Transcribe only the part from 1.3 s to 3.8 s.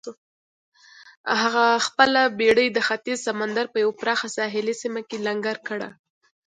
هغه خپله بېړۍ د ختیځ سمندر په